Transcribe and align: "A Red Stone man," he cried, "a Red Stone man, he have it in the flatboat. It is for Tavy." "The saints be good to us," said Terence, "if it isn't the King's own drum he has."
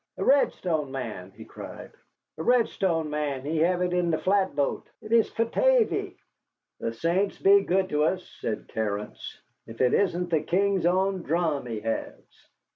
"A 0.17 0.23
Red 0.25 0.51
Stone 0.53 0.91
man," 0.91 1.29
he 1.29 1.45
cried, 1.45 1.91
"a 2.39 2.41
Red 2.41 2.67
Stone 2.69 3.11
man, 3.11 3.43
he 3.45 3.57
have 3.59 3.83
it 3.83 3.93
in 3.93 4.09
the 4.09 4.17
flatboat. 4.17 4.87
It 4.99 5.11
is 5.11 5.29
for 5.29 5.45
Tavy." 5.45 6.17
"The 6.79 6.91
saints 6.91 7.37
be 7.37 7.61
good 7.61 7.89
to 7.89 8.05
us," 8.05 8.27
said 8.39 8.67
Terence, 8.69 9.39
"if 9.67 9.79
it 9.79 9.93
isn't 9.93 10.31
the 10.31 10.41
King's 10.41 10.87
own 10.87 11.21
drum 11.21 11.67
he 11.67 11.81
has." 11.81 12.17